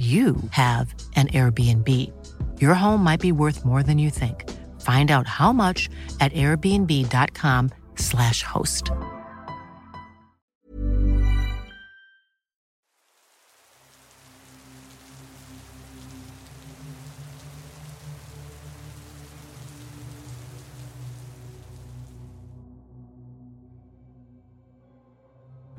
[0.00, 1.86] you have an Airbnb.
[2.58, 4.48] Your home might be worth more than you think.
[4.80, 8.90] Find out how much at airbnb.com/slash host.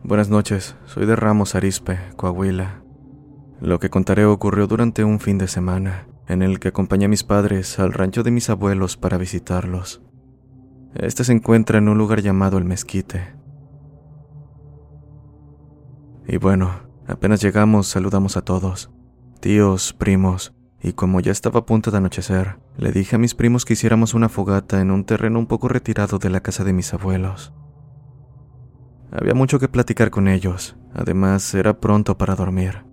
[0.03, 2.90] Buenas noches, soy de Ramos Arispe, Coahuila.
[3.61, 7.23] Lo que contaré ocurrió durante un fin de semana, en el que acompañé a mis
[7.23, 10.01] padres al rancho de mis abuelos para visitarlos.
[10.95, 13.35] Este se encuentra en un lugar llamado El Mezquite.
[16.27, 16.71] Y bueno,
[17.05, 18.89] apenas llegamos saludamos a todos,
[19.41, 23.63] tíos, primos, y como ya estaba a punto de anochecer, le dije a mis primos
[23.63, 26.95] que hiciéramos una fogata en un terreno un poco retirado de la casa de mis
[26.95, 27.53] abuelos.
[29.11, 32.90] Había mucho que platicar con ellos, además era pronto para dormir.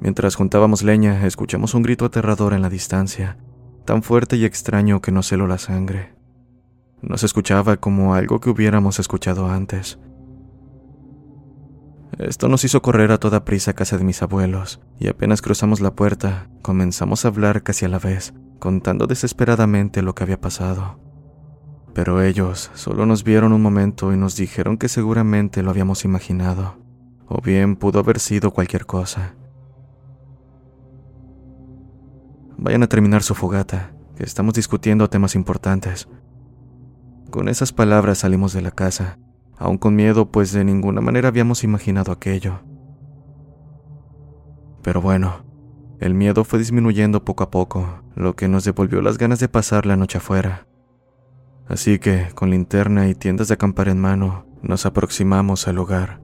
[0.00, 3.36] Mientras juntábamos leña, escuchamos un grito aterrador en la distancia,
[3.84, 6.14] tan fuerte y extraño que nos heló la sangre.
[7.02, 9.98] No se escuchaba como algo que hubiéramos escuchado antes.
[12.18, 15.80] Esto nos hizo correr a toda prisa a casa de mis abuelos, y apenas cruzamos
[15.80, 20.98] la puerta, comenzamos a hablar casi a la vez, contando desesperadamente lo que había pasado.
[21.94, 26.78] Pero ellos solo nos vieron un momento y nos dijeron que seguramente lo habíamos imaginado,
[27.26, 29.34] o bien pudo haber sido cualquier cosa.
[32.62, 36.08] Vayan a terminar su fogata, que estamos discutiendo temas importantes.
[37.30, 39.18] Con esas palabras salimos de la casa,
[39.56, 42.60] aún con miedo, pues de ninguna manera habíamos imaginado aquello.
[44.82, 45.42] Pero bueno,
[46.00, 49.86] el miedo fue disminuyendo poco a poco, lo que nos devolvió las ganas de pasar
[49.86, 50.66] la noche afuera.
[51.66, 56.20] Así que, con linterna y tiendas de acampar en mano, nos aproximamos al lugar.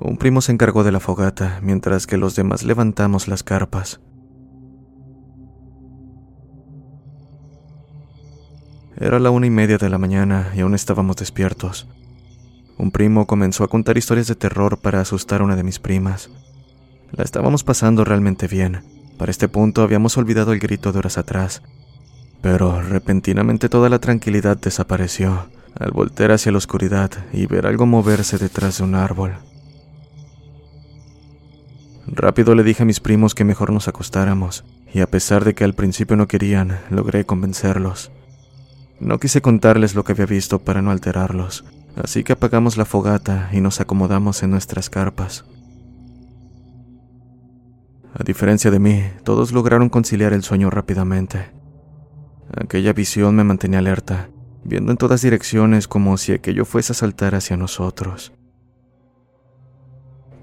[0.00, 4.00] Un primo se encargó de la fogata, mientras que los demás levantamos las carpas.
[8.98, 11.86] Era la una y media de la mañana y aún estábamos despiertos.
[12.78, 16.30] Un primo comenzó a contar historias de terror para asustar a una de mis primas.
[17.12, 18.82] La estábamos pasando realmente bien.
[19.18, 21.62] Para este punto habíamos olvidado el grito de horas atrás.
[22.40, 28.38] Pero repentinamente toda la tranquilidad desapareció al voltear hacia la oscuridad y ver algo moverse
[28.38, 29.34] detrás de un árbol.
[32.06, 34.64] Rápido le dije a mis primos que mejor nos acostáramos,
[34.94, 38.10] y a pesar de que al principio no querían, logré convencerlos.
[38.98, 41.64] No quise contarles lo que había visto para no alterarlos,
[42.02, 45.44] así que apagamos la fogata y nos acomodamos en nuestras carpas.
[48.14, 51.50] A diferencia de mí, todos lograron conciliar el sueño rápidamente.
[52.56, 54.30] Aquella visión me mantenía alerta,
[54.64, 58.32] viendo en todas direcciones como si aquello fuese a saltar hacia nosotros.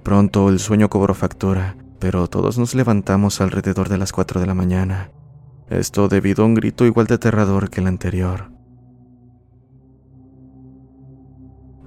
[0.04, 4.54] Pronto el sueño cobró factura, pero todos nos levantamos alrededor de las 4 de la
[4.54, 5.10] mañana
[5.70, 8.52] esto debido a un grito igual de aterrador que el anterior.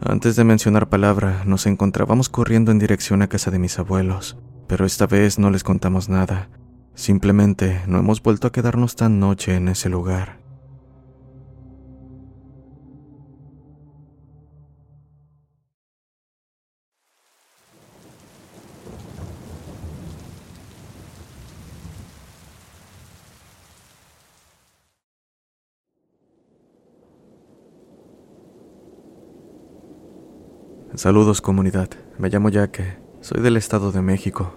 [0.00, 4.36] Antes de mencionar palabra, nos encontrábamos corriendo en dirección a casa de mis abuelos,
[4.68, 6.48] pero esta vez no les contamos nada.
[6.94, 10.45] Simplemente no hemos vuelto a quedarnos tan noche en ese lugar.
[30.96, 34.54] Saludos comunidad, me llamo Yaque, soy del Estado de México.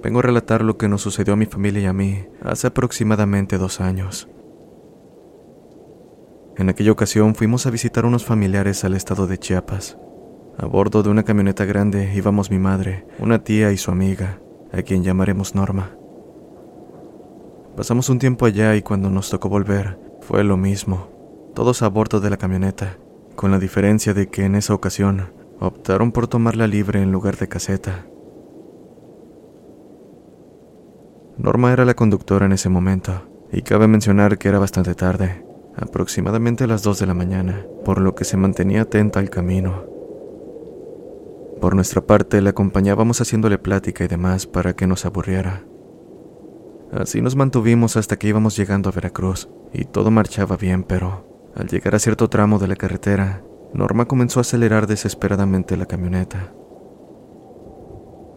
[0.00, 3.58] Vengo a relatar lo que nos sucedió a mi familia y a mí hace aproximadamente
[3.58, 4.28] dos años.
[6.56, 9.98] En aquella ocasión fuimos a visitar unos familiares al estado de Chiapas.
[10.58, 14.38] A bordo de una camioneta grande íbamos mi madre, una tía y su amiga,
[14.72, 15.90] a quien llamaremos Norma.
[17.76, 21.08] Pasamos un tiempo allá y cuando nos tocó volver, fue lo mismo,
[21.56, 22.96] todos a bordo de la camioneta,
[23.34, 27.48] con la diferencia de que en esa ocasión optaron por tomarla libre en lugar de
[27.48, 28.06] caseta.
[31.36, 33.12] Norma era la conductora en ese momento,
[33.52, 35.44] y cabe mencionar que era bastante tarde,
[35.76, 39.84] aproximadamente a las 2 de la mañana, por lo que se mantenía atenta al camino.
[41.60, 45.64] Por nuestra parte, le acompañábamos haciéndole plática y demás para que nos aburriera.
[46.92, 51.24] Así nos mantuvimos hasta que íbamos llegando a Veracruz, y todo marchaba bien, pero
[51.54, 53.42] al llegar a cierto tramo de la carretera,
[53.74, 56.52] Norma comenzó a acelerar desesperadamente la camioneta.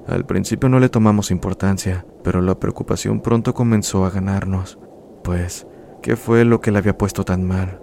[0.07, 4.79] Al principio no le tomamos importancia, pero la preocupación pronto comenzó a ganarnos,
[5.23, 5.67] pues,
[6.01, 7.81] ¿qué fue lo que le había puesto tan mal?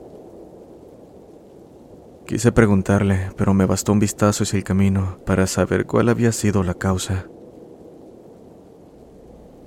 [2.26, 6.62] Quise preguntarle, pero me bastó un vistazo hacia el camino para saber cuál había sido
[6.62, 7.26] la causa.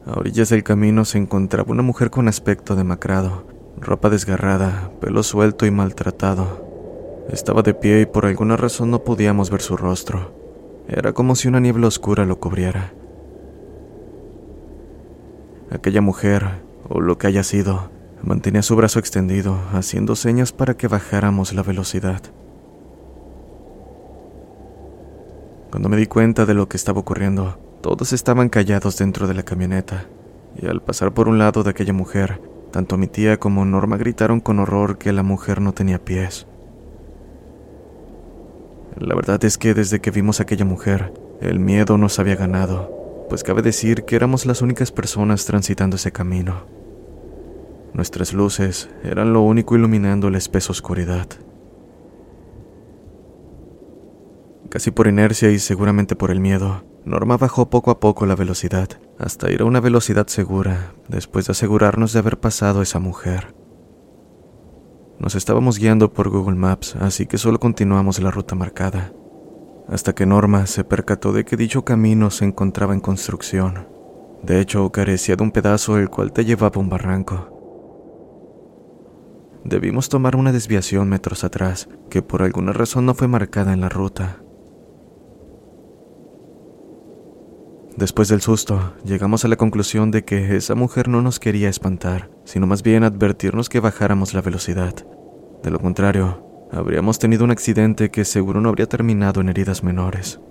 [0.06, 5.66] A orillas del camino se encontraba una mujer con aspecto demacrado, ropa desgarrada, pelo suelto
[5.66, 6.71] y maltratado.
[7.30, 10.34] Estaba de pie y por alguna razón no podíamos ver su rostro.
[10.88, 12.94] Era como si una niebla oscura lo cubriera.
[15.70, 16.46] Aquella mujer,
[16.90, 17.90] o lo que haya sido,
[18.22, 22.22] mantenía su brazo extendido, haciendo señas para que bajáramos la velocidad.
[25.72, 29.44] Cuando me di cuenta de lo que estaba ocurriendo, todos estaban callados dentro de la
[29.44, 30.08] camioneta,
[30.58, 32.42] y al pasar por un lado de aquella mujer,
[32.72, 36.48] tanto mi tía como Norma gritaron con horror que la mujer no tenía pies.
[39.00, 43.26] La verdad es que desde que vimos a aquella mujer, el miedo nos había ganado,
[43.30, 46.66] pues cabe decir que éramos las únicas personas transitando ese camino.
[47.94, 51.28] Nuestras luces eran lo único iluminando la espesa oscuridad.
[54.70, 58.88] Casi por inercia y seguramente por el miedo, Norma bajó poco a poco la velocidad,
[59.18, 63.61] hasta ir a una velocidad segura, después de asegurarnos de haber pasado a esa mujer.
[65.22, 69.14] Nos estábamos guiando por Google Maps, así que solo continuamos la ruta marcada,
[69.88, 73.88] hasta que Norma se percató de que dicho camino se encontraba en construcción.
[74.42, 77.56] De hecho, carecía de un pedazo el cual te llevaba a un barranco.
[79.64, 83.90] Debimos tomar una desviación metros atrás, que por alguna razón no fue marcada en la
[83.90, 84.42] ruta.
[87.96, 92.32] Después del susto, llegamos a la conclusión de que esa mujer no nos quería espantar,
[92.52, 94.94] sino más bien advertirnos que bajáramos la velocidad.
[95.64, 100.42] De lo contrario, habríamos tenido un accidente que seguro no habría terminado en heridas menores.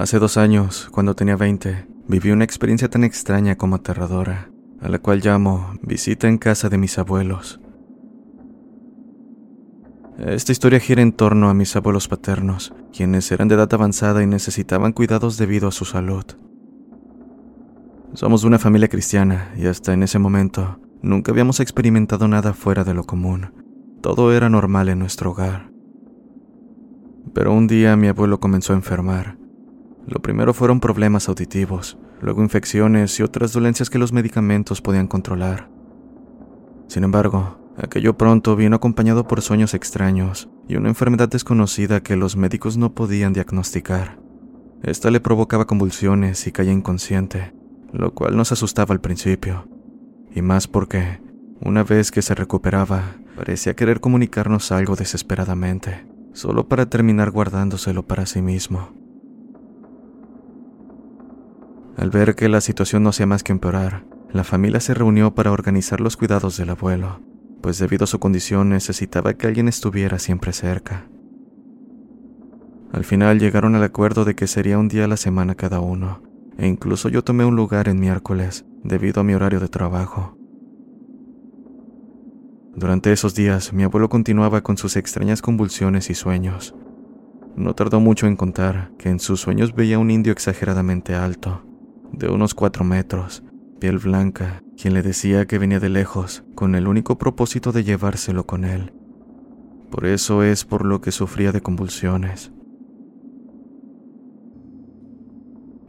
[0.00, 4.50] Hace dos años, cuando tenía 20, viví una experiencia tan extraña como aterradora,
[4.80, 7.60] a la cual llamo visita en casa de mis abuelos.
[10.16, 14.26] Esta historia gira en torno a mis abuelos paternos, quienes eran de edad avanzada y
[14.26, 16.24] necesitaban cuidados debido a su salud.
[18.14, 22.84] Somos de una familia cristiana y hasta en ese momento nunca habíamos experimentado nada fuera
[22.84, 23.52] de lo común.
[24.00, 25.70] Todo era normal en nuestro hogar.
[27.34, 29.39] Pero un día mi abuelo comenzó a enfermar
[30.10, 35.70] lo primero fueron problemas auditivos, luego infecciones y otras dolencias que los medicamentos podían controlar.
[36.88, 42.36] Sin embargo, aquello pronto vino acompañado por sueños extraños y una enfermedad desconocida que los
[42.36, 44.18] médicos no podían diagnosticar.
[44.82, 47.54] Esta le provocaba convulsiones y caía inconsciente,
[47.92, 49.68] lo cual nos asustaba al principio,
[50.34, 51.20] y más porque,
[51.60, 58.26] una vez que se recuperaba, parecía querer comunicarnos algo desesperadamente, solo para terminar guardándoselo para
[58.26, 58.99] sí mismo.
[62.00, 65.52] Al ver que la situación no hacía más que empeorar, la familia se reunió para
[65.52, 67.20] organizar los cuidados del abuelo,
[67.60, 71.10] pues debido a su condición necesitaba que alguien estuviera siempre cerca.
[72.90, 76.22] Al final llegaron al acuerdo de que sería un día a la semana cada uno,
[76.56, 80.38] e incluso yo tomé un lugar en miércoles debido a mi horario de trabajo.
[82.74, 86.74] Durante esos días mi abuelo continuaba con sus extrañas convulsiones y sueños.
[87.56, 91.66] No tardó mucho en contar que en sus sueños veía un indio exageradamente alto,
[92.12, 93.42] de unos cuatro metros,
[93.78, 98.46] piel blanca, quien le decía que venía de lejos, con el único propósito de llevárselo
[98.46, 98.92] con él.
[99.90, 102.52] Por eso es por lo que sufría de convulsiones.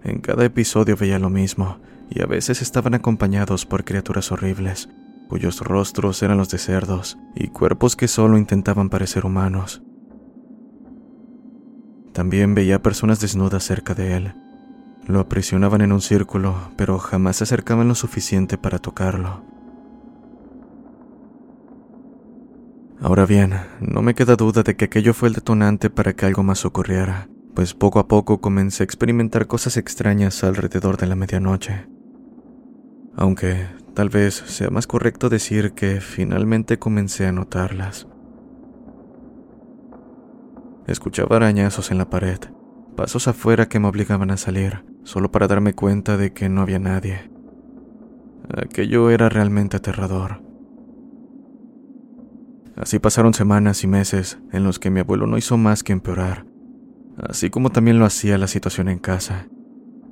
[0.04, 4.90] En cada episodio veía lo mismo, y a veces estaban acompañados por criaturas horribles,
[5.30, 9.84] cuyos rostros eran los de cerdos, y cuerpos que solo intentaban parecer humanos.
[12.14, 14.34] También veía personas desnudas cerca de él,
[15.06, 19.44] lo aprisionaban en un círculo, pero jamás se acercaban lo suficiente para tocarlo.
[23.02, 26.44] Ahora bien, no me queda duda de que aquello fue el detonante para que algo
[26.44, 31.88] más ocurriera, pues poco a poco comencé a experimentar cosas extrañas alrededor de la medianoche.
[33.16, 33.66] Aunque
[33.96, 38.08] tal vez sea más correcto decir que finalmente comencé a notarlas.
[40.86, 42.40] Escuchaba arañazos en la pared,
[42.96, 46.80] pasos afuera que me obligaban a salir, solo para darme cuenta de que no había
[46.80, 47.32] nadie.
[48.50, 50.42] Aquello era realmente aterrador.
[52.76, 56.46] Así pasaron semanas y meses en los que mi abuelo no hizo más que empeorar,
[57.18, 59.48] así como también lo hacía la situación en casa.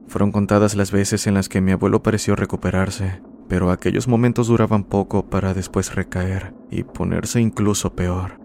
[0.08, 4.84] Fueron contadas las veces en las que mi abuelo pareció recuperarse, pero aquellos momentos duraban
[4.84, 8.39] poco para después recaer y ponerse incluso peor.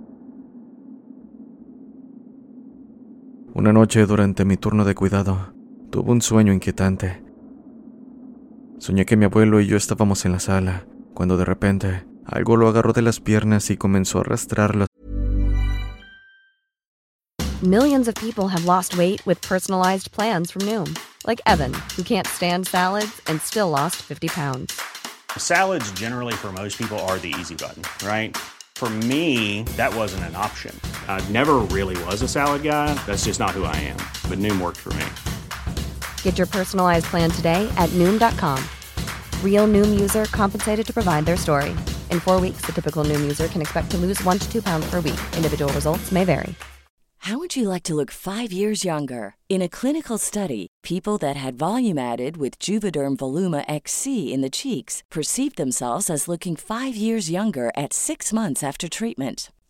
[3.54, 5.53] Una noche durante mi turno de cuidado,
[5.94, 7.22] tuve un sueño inquietante.
[8.80, 12.66] Soñé que mi abuelo y yo estábamos en la sala, cuando de repente algo lo
[12.66, 14.86] agarró de las piernas y comenzó a arrastrarlo.
[17.62, 20.98] Millions of people have lost weight with personalized plans from Noom,
[21.28, 24.72] like Evan, who can't stand salads and still lost 50 pounds.
[25.38, 28.36] Salads generally for most people are the easy button, right?
[28.74, 30.74] For me, that wasn't an option.
[31.06, 32.92] I never really was a salad guy.
[33.06, 34.00] That's just not who I am.
[34.28, 35.04] But Noom worked for me.
[36.24, 38.58] Get your personalized plan today at Noom.com.
[39.42, 41.70] Real Noom user compensated to provide their story.
[42.10, 44.90] In four weeks, the typical Noom user can expect to lose one to two pounds
[44.90, 45.20] per week.
[45.36, 46.54] Individual results may vary.
[47.18, 49.36] How would you like to look five years younger?
[49.48, 54.50] In a clinical study, people that had volume added with Juvederm Voluma XC in the
[54.50, 59.50] cheeks perceived themselves as looking five years younger at six months after treatment.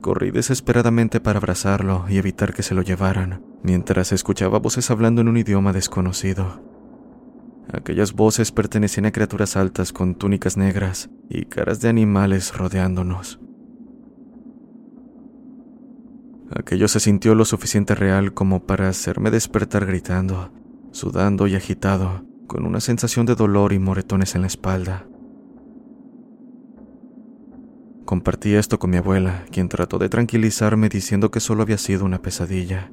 [0.00, 5.28] Corrí desesperadamente para abrazarlo y evitar que se lo llevaran, mientras escuchaba voces hablando en
[5.28, 6.62] un idioma desconocido.
[7.72, 13.40] Aquellas voces pertenecían a criaturas altas con túnicas negras y caras de animales rodeándonos.
[16.50, 20.50] Aquello se sintió lo suficiente real como para hacerme despertar gritando,
[20.92, 25.06] sudando y agitado, con una sensación de dolor y moretones en la espalda.
[28.08, 32.22] Compartí esto con mi abuela, quien trató de tranquilizarme diciendo que solo había sido una
[32.22, 32.90] pesadilla.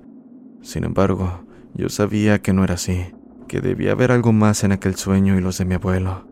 [0.61, 3.13] Sin embargo, yo sabía que no era así,
[3.47, 6.27] que debía haber algo más en aquel sueño y los de mi abuelo.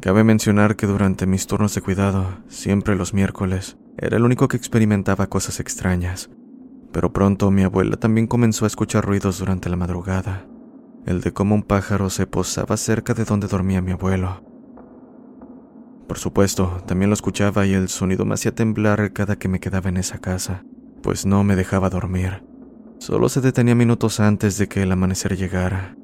[0.00, 4.56] Cabe mencionar que durante mis turnos de cuidado, siempre los miércoles, era el único que
[4.56, 6.28] experimentaba cosas extrañas.
[6.90, 10.44] Pero pronto mi abuela también comenzó a escuchar ruidos durante la madrugada,
[11.06, 14.45] el de cómo un pájaro se posaba cerca de donde dormía mi abuelo.
[16.06, 19.88] Por supuesto, también lo escuchaba y el sonido me hacía temblar cada que me quedaba
[19.88, 20.64] en esa casa,
[21.02, 22.44] pues no me dejaba dormir.
[22.98, 25.96] Solo se detenía minutos antes de que el amanecer llegara.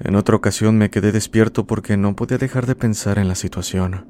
[0.00, 4.08] En otra ocasión me quedé despierto porque no podía dejar de pensar en la situación.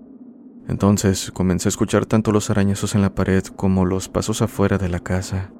[0.68, 4.88] Entonces comencé a escuchar tanto los arañazos en la pared como los pasos afuera de
[4.88, 5.52] la casa.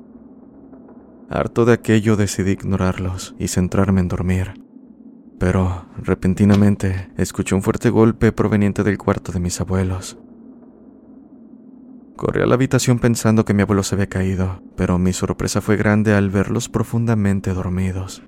[1.29, 4.70] Harto de aquello decidí ignorarlos y centrarme en dormir.
[5.41, 10.19] Pero, repentinamente, escuché un fuerte golpe proveniente del cuarto de mis abuelos.
[12.15, 15.79] Corrí a la habitación pensando que mi abuelo se había caído, pero mi sorpresa fue
[15.79, 18.23] grande al verlos profundamente dormidos.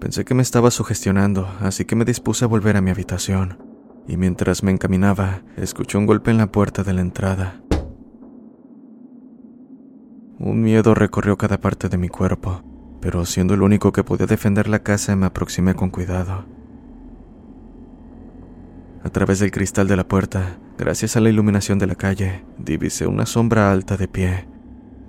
[0.00, 3.58] Pensé que me estaba sugestionando, así que me dispuse a volver a mi habitación,
[4.08, 7.62] y mientras me encaminaba, escuché un golpe en la puerta de la entrada.
[10.40, 12.64] Un miedo recorrió cada parte de mi cuerpo,
[13.02, 16.44] pero siendo el único que podía defender la casa me aproximé con cuidado.
[19.04, 23.08] A través del cristal de la puerta, gracias a la iluminación de la calle, divisé
[23.08, 24.46] una sombra alta de pie,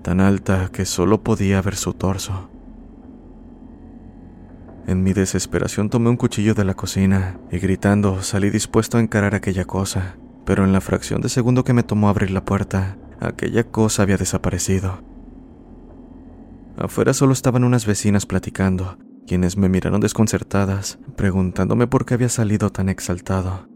[0.01, 2.49] tan alta que solo podía ver su torso.
[4.87, 9.35] En mi desesperación tomé un cuchillo de la cocina y gritando salí dispuesto a encarar
[9.35, 13.63] aquella cosa, pero en la fracción de segundo que me tomó abrir la puerta, aquella
[13.63, 15.12] cosa había desaparecido.
[16.77, 22.71] Afuera solo estaban unas vecinas platicando, quienes me miraron desconcertadas, preguntándome por qué había salido
[22.71, 23.67] tan exaltado.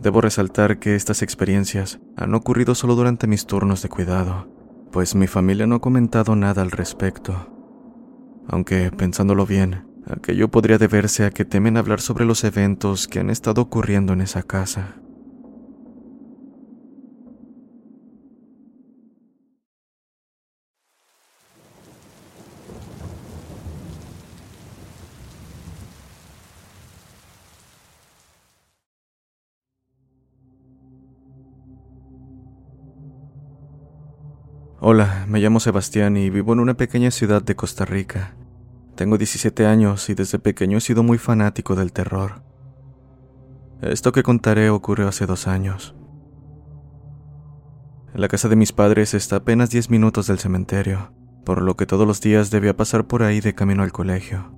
[0.00, 4.52] Debo resaltar que estas experiencias han ocurrido solo durante mis turnos de cuidado.
[4.92, 7.34] pues mi familia no ha comentado nada al respecto.
[8.46, 13.28] Aunque, pensándolo bien, aquello podría deberse a que temen hablar sobre los eventos que han
[13.28, 15.00] estado ocurriendo en esa casa.
[34.86, 38.36] Hola, me llamo Sebastián y vivo en una pequeña ciudad de Costa Rica.
[38.96, 42.42] Tengo 17 años y desde pequeño he sido muy fanático del terror.
[43.80, 45.94] Esto que contaré ocurrió hace dos años.
[48.12, 51.14] La casa de mis padres está a apenas 10 minutos del cementerio,
[51.46, 54.52] por lo que todos los días debía pasar por ahí de camino al colegio.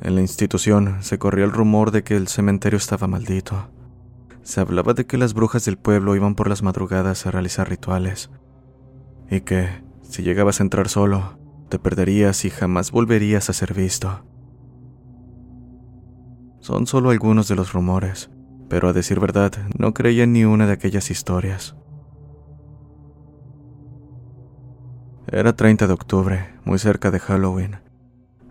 [0.00, 3.68] En la institución se corría el rumor de que el cementerio estaba maldito
[4.42, 8.30] se hablaba de que las brujas del pueblo iban por las madrugadas a realizar rituales,
[9.30, 14.24] y que, si llegabas a entrar solo, te perderías y jamás volverías a ser visto.
[16.60, 18.30] Son solo algunos de los rumores,
[18.68, 21.76] pero a decir verdad, no creía en ni una de aquellas historias.
[25.26, 27.78] Era 30 de octubre, muy cerca de Halloween.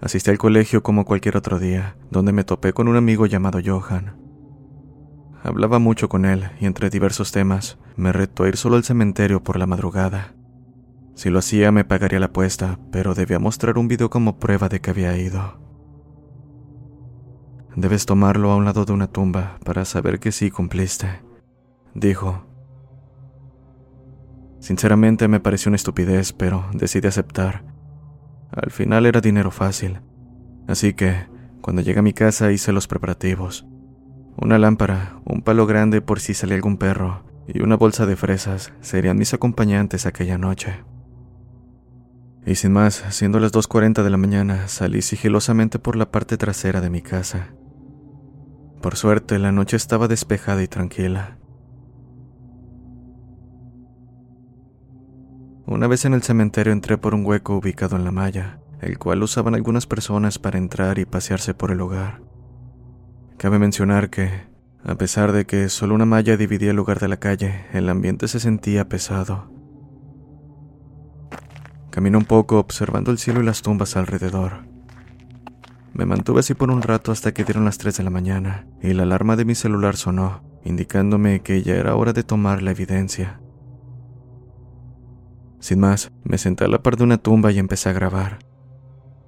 [0.01, 4.20] Asistí al colegio como cualquier otro día, donde me topé con un amigo llamado Johan.
[5.43, 9.43] Hablaba mucho con él y entre diversos temas me retó a ir solo al cementerio
[9.43, 10.36] por la madrugada.
[11.15, 14.81] Si lo hacía me pagaría la apuesta, pero debía mostrar un video como prueba de
[14.81, 15.60] que había ido.
[17.75, 21.21] Debes tomarlo a un lado de una tumba para saber que sí cumpliste,
[21.95, 22.45] dijo.
[24.60, 27.63] Sinceramente me pareció una estupidez, pero decidí aceptar.
[28.51, 30.01] Al final era dinero fácil,
[30.67, 31.27] así que,
[31.62, 33.65] cuando llegué a mi casa hice los preparativos.
[34.38, 38.73] Una lámpara, un palo grande por si salía algún perro y una bolsa de fresas
[38.81, 40.83] serían mis acompañantes aquella noche.
[42.45, 46.82] Y sin más, siendo las 2.40 de la mañana, salí sigilosamente por la parte trasera
[46.82, 47.49] de mi casa.
[48.82, 51.38] Por suerte, la noche estaba despejada y tranquila.
[55.67, 59.21] Una vez en el cementerio entré por un hueco ubicado en la malla, el cual
[59.21, 62.31] usaban algunas personas para entrar y pasearse por el lugar.
[63.41, 64.30] Cabe mencionar que,
[64.84, 68.27] a pesar de que solo una malla dividía el lugar de la calle, el ambiente
[68.27, 69.51] se sentía pesado.
[71.89, 74.67] Caminé un poco observando el cielo y las tumbas alrededor.
[75.91, 78.93] Me mantuve así por un rato hasta que dieron las 3 de la mañana y
[78.93, 83.41] la alarma de mi celular sonó, indicándome que ya era hora de tomar la evidencia.
[85.60, 88.38] Sin más, me senté a la par de una tumba y empecé a grabar.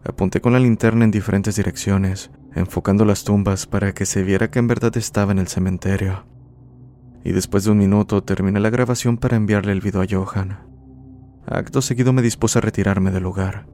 [0.05, 4.59] Apunté con la linterna en diferentes direcciones, enfocando las tumbas para que se viera que
[4.59, 6.25] en verdad estaba en el cementerio.
[7.23, 10.59] Y después de un minuto terminé la grabación para enviarle el video a Johan.
[11.45, 13.67] Acto seguido me dispuse a retirarme del lugar.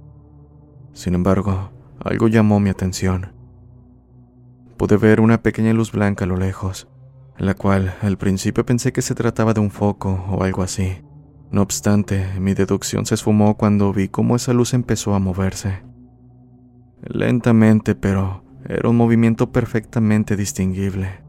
[0.94, 1.72] Sin embargo,
[2.04, 3.34] algo llamó mi atención.
[4.78, 6.88] Pude ver una pequeña luz blanca a lo lejos,
[7.38, 11.02] la cual al principio pensé que se trataba de un foco o algo así.
[11.52, 15.82] No obstante, mi deducción se esfumó cuando vi cómo esa luz empezó a moverse.
[17.02, 21.24] Lentamente, pero era un movimiento perfectamente distinguible.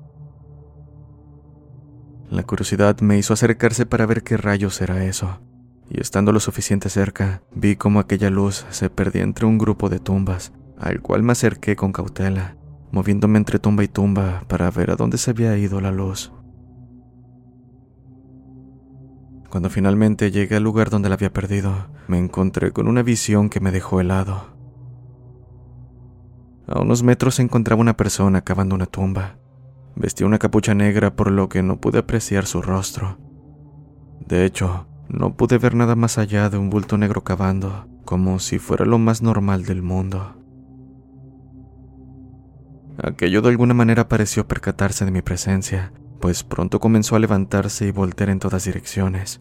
[2.28, 5.40] La curiosidad me hizo acercarse para ver qué rayos era eso,
[5.88, 9.98] y estando lo suficiente cerca, vi cómo aquella luz se perdía entre un grupo de
[9.98, 12.56] tumbas, al cual me acerqué con cautela,
[12.92, 16.32] moviéndome entre tumba y tumba para ver a dónde se había ido la luz.
[19.48, 23.60] Cuando finalmente llegué al lugar donde la había perdido, me encontré con una visión que
[23.60, 24.59] me dejó helado.
[26.70, 29.38] A unos metros se encontraba una persona cavando una tumba.
[29.96, 33.18] Vestía una capucha negra por lo que no pude apreciar su rostro.
[34.24, 38.60] De hecho, no pude ver nada más allá de un bulto negro cavando, como si
[38.60, 40.36] fuera lo más normal del mundo.
[43.02, 47.90] Aquello de alguna manera pareció percatarse de mi presencia, pues pronto comenzó a levantarse y
[47.90, 49.40] voltear en todas direcciones.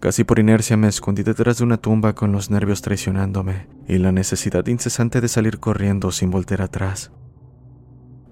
[0.00, 4.12] Casi por inercia me escondí detrás de una tumba con los nervios traicionándome y la
[4.12, 7.12] necesidad incesante de salir corriendo sin volver atrás.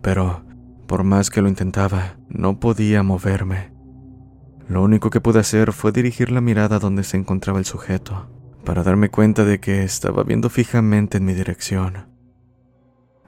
[0.02, 0.44] Pero,
[0.86, 3.72] por más que lo intentaba, no podía moverme.
[4.68, 8.28] Lo único que pude hacer fue dirigir la mirada donde se encontraba el sujeto,
[8.64, 12.08] para darme cuenta de que estaba viendo fijamente en mi dirección.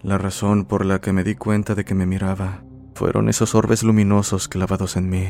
[0.03, 3.83] La razón por la que me di cuenta de que me miraba fueron esos orbes
[3.83, 5.27] luminosos clavados en mí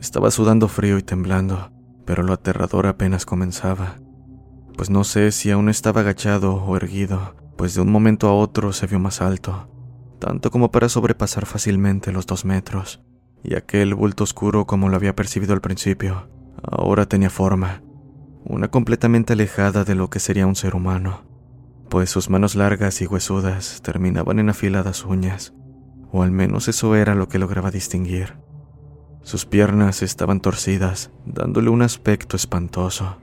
[0.00, 1.70] estaba sudando frío y temblando,
[2.04, 3.96] pero lo aterrador apenas comenzaba,
[4.76, 8.72] pues no sé si aún estaba agachado o erguido, pues de un momento a otro
[8.72, 9.68] se vio más alto,
[10.20, 13.02] tanto como para sobrepasar fácilmente los dos metros,
[13.42, 16.28] y aquel bulto oscuro como lo había percibido al principio,
[16.62, 17.82] ahora tenía forma,
[18.44, 21.24] una completamente alejada de lo que sería un ser humano,
[21.90, 25.54] pues sus manos largas y huesudas terminaban en afiladas uñas,
[26.12, 28.47] o al menos eso era lo que lograba distinguir.
[29.28, 33.18] Sus piernas estaban torcidas, dándole un aspecto espantoso.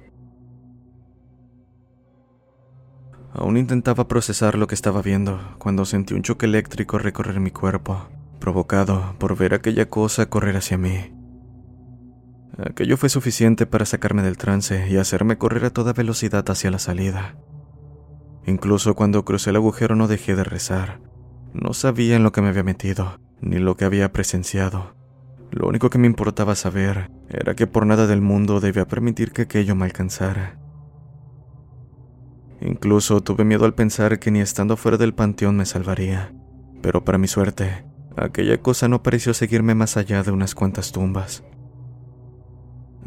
[3.33, 8.07] Aún intentaba procesar lo que estaba viendo cuando sentí un choque eléctrico recorrer mi cuerpo,
[8.39, 11.11] provocado por ver aquella cosa correr hacia mí.
[12.59, 16.77] Aquello fue suficiente para sacarme del trance y hacerme correr a toda velocidad hacia la
[16.77, 17.35] salida.
[18.45, 21.01] Incluso cuando crucé el agujero no dejé de rezar.
[21.51, 24.94] No sabía en lo que me había metido, ni lo que había presenciado.
[25.55, 29.43] Lo único que me importaba saber era que por nada del mundo debía permitir que
[29.43, 30.59] aquello me alcanzara.
[32.59, 36.33] Incluso tuve miedo al pensar que ni estando fuera del panteón me salvaría,
[36.81, 37.85] pero para mi suerte,
[38.17, 41.45] aquella cosa no pareció seguirme más allá de unas cuantas tumbas.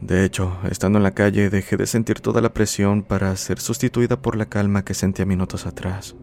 [0.01, 4.23] De hecho, estando en la calle dejé de sentir toda la presión para ser sustituida
[4.23, 6.17] por la calma que sentía minutos atrás.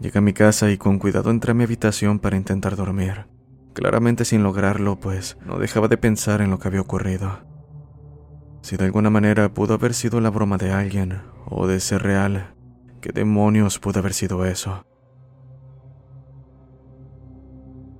[0.00, 3.26] Llegué a mi casa y con cuidado entré a mi habitación para intentar dormir,
[3.74, 7.40] claramente sin lograrlo, pues no dejaba de pensar en lo que había ocurrido.
[8.62, 12.54] Si de alguna manera pudo haber sido la broma de alguien, o de ser real,
[13.02, 14.86] ¿qué demonios pudo haber sido eso?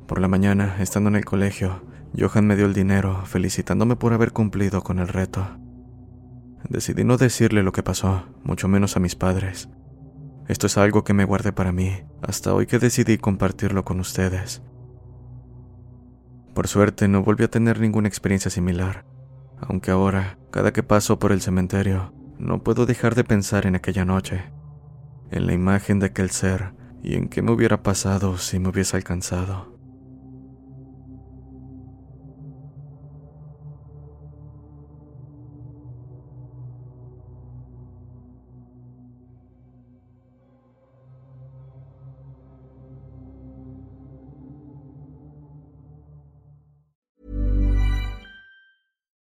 [0.07, 1.83] Por la mañana, estando en el colegio,
[2.19, 5.47] Johan me dio el dinero, felicitándome por haber cumplido con el reto.
[6.69, 9.69] Decidí no decirle lo que pasó, mucho menos a mis padres.
[10.49, 14.63] Esto es algo que me guardé para mí, hasta hoy que decidí compartirlo con ustedes.
[16.55, 19.05] Por suerte no volví a tener ninguna experiencia similar,
[19.61, 24.05] aunque ahora, cada que paso por el cementerio, no puedo dejar de pensar en aquella
[24.05, 24.51] noche,
[25.31, 26.73] en la imagen de aquel ser
[27.03, 29.70] y en qué me hubiera pasado si me hubiese alcanzado.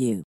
[0.00, 0.29] you.